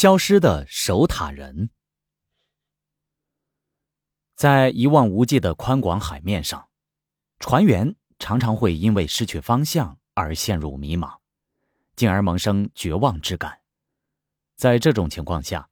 [0.00, 1.68] 消失的守塔人，
[4.34, 6.70] 在一望无际的宽广海面上，
[7.38, 11.18] 船员常常会因为失去方向而陷入迷茫，
[11.96, 13.60] 进而萌生绝望之感。
[14.56, 15.68] 在这种情况下，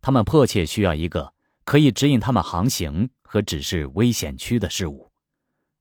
[0.00, 1.32] 他们迫切需要一个
[1.64, 5.12] 可以指引他们航行和指示危险区的事物，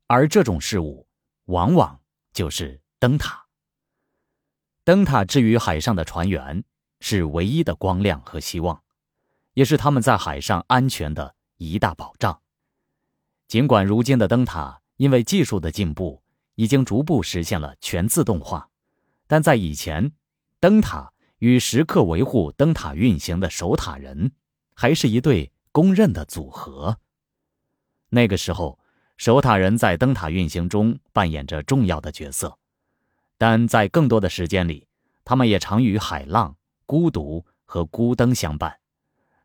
[0.06, 1.08] 而这种事物
[1.46, 2.00] 往往
[2.34, 3.48] 就是灯塔。
[4.84, 6.64] 灯塔置于海上的船员。
[7.00, 8.82] 是唯一的光亮和希望，
[9.54, 12.42] 也是他们在海上安全的一大保障。
[13.48, 16.22] 尽管如今的灯塔因为技术的进步，
[16.56, 18.70] 已经逐步实现了全自动化，
[19.28, 20.12] 但在以前，
[20.60, 24.34] 灯塔与时刻维护灯塔运行的守塔人，
[24.76, 26.98] 还是一对公认的组合。
[28.10, 28.78] 那个时候，
[29.18, 32.58] 守塔人在灯塔运行中扮演着重要的角色，
[33.38, 34.88] 但在更多的时间里，
[35.24, 36.56] 他们也常与海浪。
[36.90, 38.80] 孤独和孤灯相伴，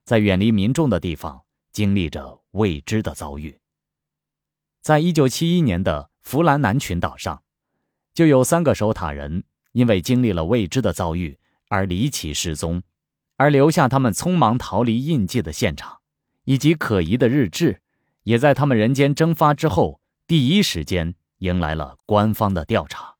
[0.03, 3.61] 在远离民众的地方经历着未知的遭遇。
[4.81, 7.43] 在一九七一年的弗兰南群岛上，
[8.15, 11.39] 就有三个守塔人因为经历了未知的遭遇
[11.69, 12.83] 而离奇失踪，
[13.37, 15.99] 而留下他们匆忙逃离印记的现场
[16.45, 17.83] 以及可疑的日志，
[18.23, 23.17] 也在他们人间蒸发之后第一时间迎来了官方的调查。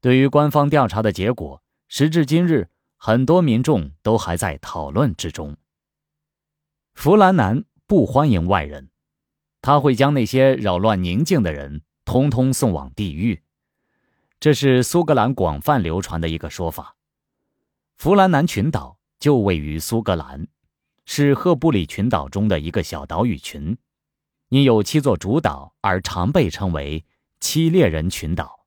[0.00, 2.70] 对于官方调查的结果，时至今日。
[3.06, 5.58] 很多民众都还在讨论之中。
[6.94, 8.88] 弗兰南不欢迎外人，
[9.60, 13.42] 他会将那些扰乱宁静的人通通送往地狱。
[14.40, 16.96] 这是苏格兰广泛流传的一个说法。
[17.98, 20.48] 弗兰南群岛就位于苏格兰，
[21.04, 23.76] 是赫布里群岛中的一个小岛屿群，
[24.48, 27.04] 因有七座主岛而常被称为
[27.38, 28.64] “七猎人群岛”，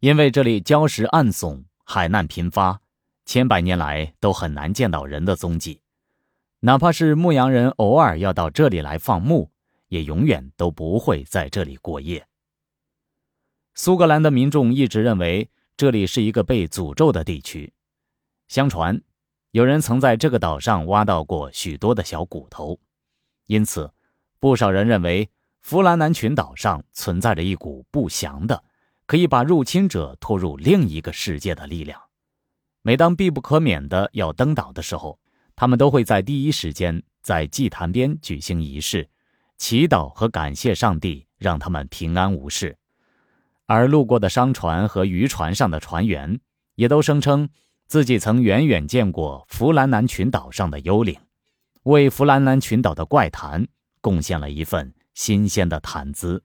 [0.00, 2.80] 因为这里礁石暗耸，海难频发。
[3.26, 5.80] 千百年来都很难见到人的踪迹，
[6.60, 9.50] 哪怕是牧羊人偶尔要到这里来放牧，
[9.88, 12.24] 也永远都不会在这里过夜。
[13.74, 17.72] 苏格兰的民众一直认为这里是一个被诅咒的地区。
[18.46, 19.02] 相传，
[19.50, 22.78] 有人曾在这个岛上挖到过许多的小骨头，
[23.46, 23.92] 因此，
[24.38, 25.28] 不少人认为
[25.60, 28.62] 弗兰南群岛上存在着一股不祥的、
[29.04, 32.00] 可以把入侵者拖入另一个世界的力量。
[32.86, 35.18] 每当必不可免的要登岛的时候，
[35.56, 39.10] 他们都会在第一时间在祭坛边举行仪式，
[39.58, 42.76] 祈祷和感谢上帝让他们平安无事。
[43.66, 46.38] 而路过的商船和渔船上的船员
[46.76, 47.48] 也都声称
[47.88, 51.18] 自己曾远远见过弗兰南群岛上的幽灵，
[51.82, 53.66] 为弗兰南群岛的怪谈
[54.00, 56.44] 贡献了一份新鲜的谈资。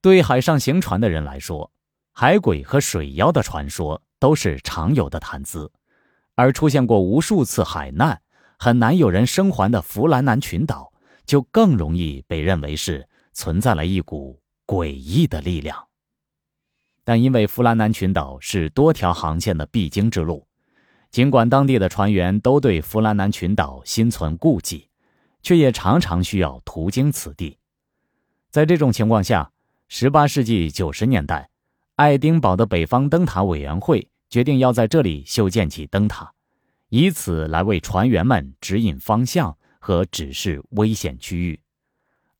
[0.00, 1.72] 对海上行船的人来说，
[2.12, 4.00] 海鬼和水妖的传说。
[4.18, 5.70] 都是常有的谈资，
[6.34, 8.20] 而出现过无数次海难、
[8.58, 10.92] 很难有人生还的弗兰南群岛，
[11.24, 15.88] 就更容易被认为是存在了一股诡异的力量。
[17.04, 20.46] 但因为弗兰南群岛是多条航线的必经之路，
[21.10, 24.88] 尽管当地的船员都对弗兰南群岛心存顾忌，
[25.42, 27.58] 却也常常需要途经此地。
[28.50, 29.52] 在这种情况下
[29.90, 31.50] ，18世纪90年代，
[31.96, 34.08] 爱丁堡的北方灯塔委员会。
[34.30, 36.32] 决定要在这里修建起灯塔，
[36.88, 41.60] 以此来为船员们指引方向和指示危险区域。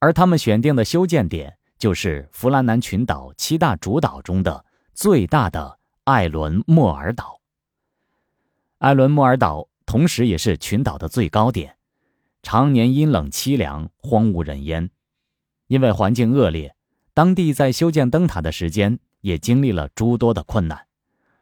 [0.00, 7.40] 而他们选定的修建点就是弗兰南群岛七大主岛中的最大的艾伦莫尔岛。
[8.78, 11.76] 艾伦莫尔岛同时也是群岛的最高点，
[12.42, 14.90] 常年阴冷凄凉，荒无人烟。
[15.68, 16.74] 因为环境恶劣，
[17.12, 20.86] 当地在修建灯塔的时间也经历了诸多的困难。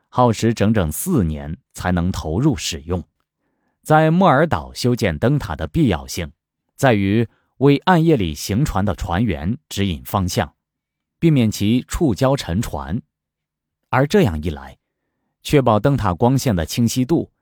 [0.08, 3.02] 耗时整整四年才能投入使用。
[3.82, 6.30] 在莫尔岛修建灯塔的必要性，
[6.76, 7.26] 在于
[7.56, 10.54] 为暗夜里行船的船员指引方向，
[11.18, 13.02] 避免其触礁沉船。
[13.88, 14.78] 而这样一来，
[15.42, 17.32] 确保灯塔光线的清晰度，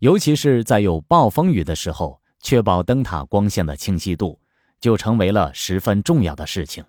[0.00, 4.40] 尤其是在有暴风雨的时候，确保灯塔光线的清晰度
[4.80, 6.84] 就成为了十分重要的事情。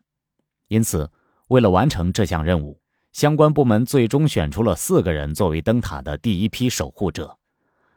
[0.69, 1.11] 因此，
[1.49, 2.81] 为了完成这项任务。
[3.15, 7.37] 相关部门最终选出了四个人作为灯塔的第一批守护者，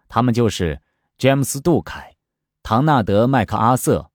[0.06, 0.80] 他们就是
[1.16, 2.14] 詹姆斯·杜凯、
[2.62, 4.12] 唐纳德·麦克阿瑟、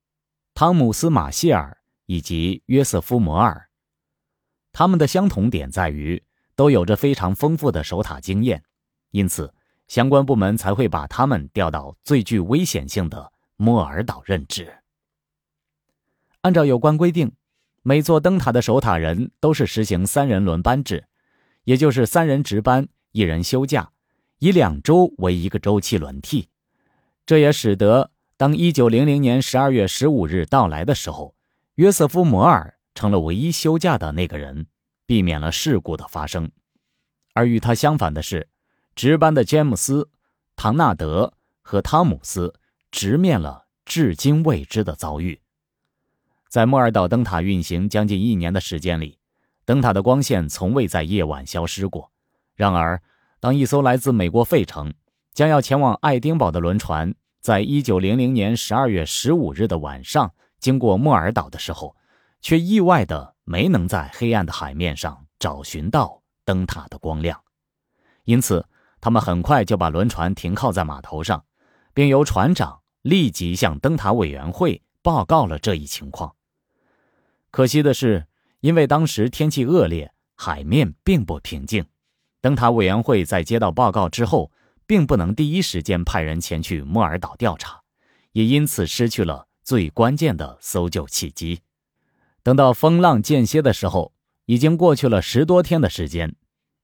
[0.53, 3.67] 汤姆斯·马歇尔以及约瑟夫·摩尔。
[4.71, 6.23] 他们的相同点在于
[6.55, 8.63] 都有着非常丰富的守塔经验，
[9.11, 9.53] 因此
[9.89, 14.73] 相关部门才会把他们调到最具危险性的莫尔岛任职。
[16.43, 17.29] 按照有关规定。
[17.85, 21.03] 每座灯塔的守塔人都是实行三人轮班制，
[21.65, 23.91] 也就是三人值班，一人休假，
[24.39, 26.47] 以两周为一个周期轮替，
[27.25, 31.35] 这也使得当一九零零年十二月十五日到来的时候，
[31.75, 34.67] 约瑟夫·摩尔成了唯一休假的那个人，
[35.05, 36.49] 避免了事故的发生。
[37.33, 38.47] 而与他相反的是，
[38.95, 40.09] 值班的詹姆斯、
[40.55, 42.53] 唐纳德和汤姆斯
[42.89, 45.41] 直面了至今未知的遭遇。
[46.53, 49.17] 在莫尔岛灯塔运行将近一年的时间里，
[49.65, 52.11] 灯塔的光线从未在夜晚消失过。
[52.53, 53.01] 然而，
[53.39, 54.93] 当一艘来自美国费城、
[55.33, 57.11] 将要前往爱丁堡的轮船
[57.41, 61.95] 在一九零零年十二月十五日的晚上经过莫尔岛的时候，
[62.39, 66.21] 却意外的没能在黑暗的海面上找寻到。
[66.45, 67.41] 灯塔的光亮，
[68.25, 68.63] 因此
[69.01, 71.43] 他们很快就把轮船停靠在码头上，
[71.95, 76.35] 并由船长立即向灯塔委员会报告了这一情况。
[77.53, 78.25] 可惜的是，
[78.61, 81.85] 因为当时天气恶劣，海面并不平静，
[82.41, 84.51] 灯塔委员会在接到报告之后，
[84.87, 87.79] 并不能第一时间派人前去莫尔岛调查，
[88.31, 91.59] 也因此失去了最关键的搜救契机。
[92.41, 94.11] 等到风浪间歇的时候。
[94.45, 96.35] 已经过去了十多天的时间，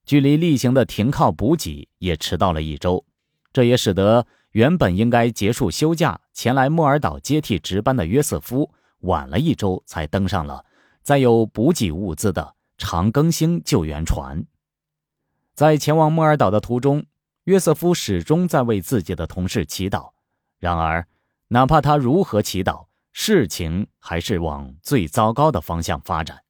[0.06, 3.04] 距离例行的停靠补给也迟到了一周，
[3.52, 10.64] 这也使得原本应该结束休假前来莫尔岛接替值班的约瑟夫晚了一周才登上了
[11.02, 14.44] 载有补给物资的长庚星救援船。
[15.54, 17.04] 在前往莫尔岛的途中，
[17.44, 20.12] 约瑟夫始终在为自己的同事祈祷。
[20.58, 21.06] 然而，
[21.48, 26.44] 哪怕他如何祈祷，事情还是往最糟糕的方向发展。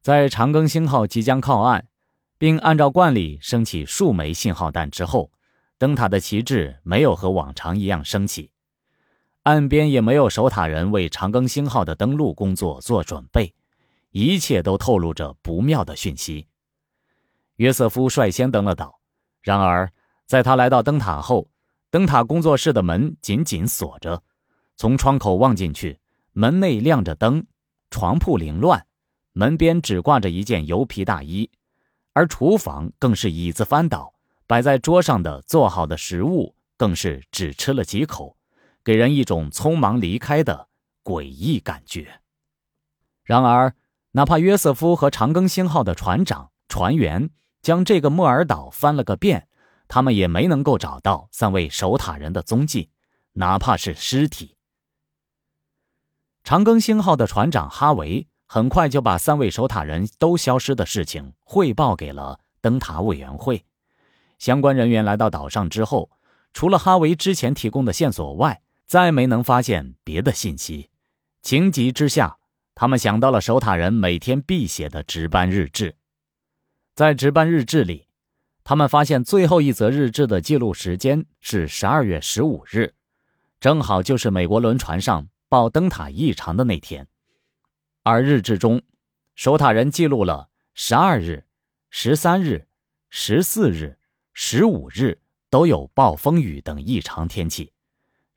[0.00, 1.86] 在长庚星号即将靠岸，
[2.38, 5.30] 并按照惯例升起数枚信号弹之后，
[5.76, 8.50] 灯塔的旗帜没有和往常一样升起，
[9.48, 13.54] 岸边也没有守塔人为长庚星号的登陆工作做准备，
[14.10, 16.46] 一切都透露着不妙的讯息。
[17.56, 19.00] 约瑟夫率先登了岛，
[19.40, 19.90] 然而
[20.26, 21.48] 在他来到灯塔后，
[21.90, 24.22] 灯塔工作室的门紧紧锁着，
[24.76, 25.98] 从窗口望进去，
[26.32, 27.46] 门内亮着灯，
[27.88, 28.84] 床铺凌乱。
[29.32, 31.50] 门边只挂着一件油皮大衣，
[32.12, 34.12] 而厨房更是椅子翻倒，
[34.46, 38.36] 摆在桌上的做好的食物更是只吃了几口，
[38.88, 40.68] 给人一种匆忙离开的
[41.04, 42.22] 诡异感觉。
[43.22, 43.74] 然而，
[44.12, 47.28] 哪怕约瑟夫和长庚星号的船长、船员
[47.60, 49.46] 将这个莫尔岛翻了个遍，
[49.88, 52.88] 他们也没能够找到三位守塔人的踪迹，
[53.34, 54.56] 哪怕是尸体。
[56.42, 58.26] 长庚星号的船长哈维。
[58.46, 63.66] 很快就把三位守塔人都消失的事情汇报给了灯塔委员会。
[64.38, 66.10] 相关人员来到岛上之后，
[66.54, 70.88] 除了哈维之前提供的线索外，再没能发现别的信息。
[71.42, 72.38] 情急之下，
[72.74, 75.94] 他们想到了守塔人每天必写的值班日志。
[76.94, 78.08] 在值班日志里，
[78.64, 82.94] 他们发现最后一则日志的记录时间是十二月十五日，
[83.60, 87.06] 正好就是美国轮船上报灯塔异常的那天。
[88.04, 88.80] 而日志中，
[89.34, 91.44] 守塔人记录了十二日、
[91.90, 92.66] 十三日、
[93.10, 93.98] 十四日、
[94.32, 95.20] 十五日
[95.50, 97.70] 都有暴风雨等异常天气。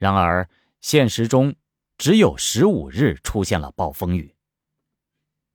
[0.01, 0.49] 然而，
[0.81, 1.53] 现实中
[1.95, 4.33] 只有十五日出现了暴风雨。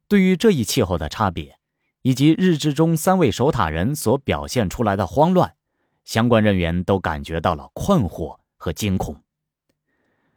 [0.07, 1.59] 对于这一气候的差别，
[2.03, 5.57] 以及日志中三位守塔人所表现出来的慌乱，
[6.05, 9.21] 相关人员都感觉到了困惑和惊恐。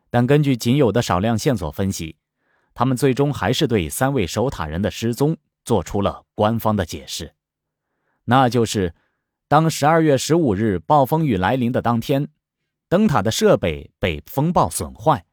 [0.09, 2.15] 但根据仅有的少量线索分析。
[2.73, 5.35] 他们最终还是对三位守塔人的失踪
[5.65, 7.33] 做出了官方的解释，
[8.23, 8.95] 那就是，
[9.49, 12.29] 当十二月十五日暴风雨来临的当天，
[12.89, 15.23] 灯塔的设备被风暴损坏，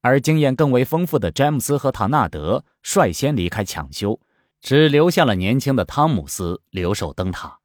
[0.00, 4.20] 而经验更为丰富的詹姆斯和唐纳德率先离开抢修，
[4.60, 7.58] 只留下了年轻的汤姆斯留守灯塔。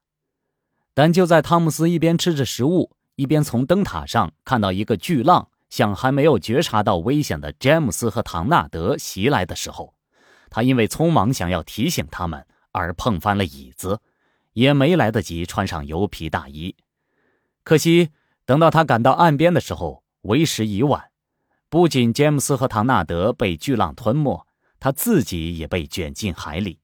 [0.92, 5.48] 但就在汤姆斯一边吃着食物，一边从灯塔上看到一个巨浪。
[5.70, 9.94] 向还没有觉察到危险的詹姆斯和唐纳德袭来的时候，
[10.50, 14.00] 他因为匆忙想要提醒他们而碰翻了椅子，
[14.52, 16.74] 也没来得及穿上油皮大衣。
[17.62, 18.08] 可惜，
[18.50, 21.12] 等到他赶到岸边的时候，为时已晚。
[21.68, 24.44] 不仅詹姆斯和唐纳德被巨浪吞没，
[24.80, 26.80] 他自己也被卷进海里。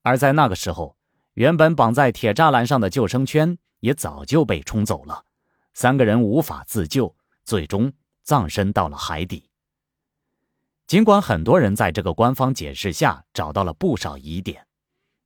[0.00, 0.96] 而在那个时候，
[1.34, 5.26] 原本绑在铁栅栏上的救生圈也早就被冲走了，
[5.74, 7.14] 三个人无法自救。
[7.44, 9.50] 最终葬身到了海底。
[10.86, 14.66] 尽管很多人在这个官方解释下找到了不少疑点，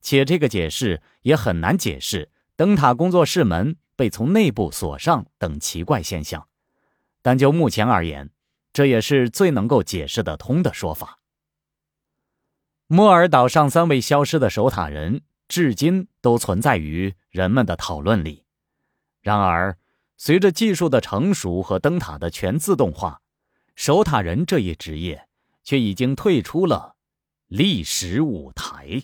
[0.01, 6.47] 且这个解释也很难解释灯塔工作室门被从内部锁上等奇怪现象，
[7.23, 8.31] 但就目前而言，
[8.73, 11.19] 这也是最能够解释得通的说法。
[12.87, 18.45] 莫尔岛上三位消失的守塔人，至今都存在于人们的讨论里。
[19.23, 19.77] 然而，
[20.17, 23.21] 随着技术的成熟和灯塔的全自动化，
[23.75, 25.27] 守塔人这一职业
[25.65, 26.95] 却已经退出了
[27.49, 29.03] 历史舞台。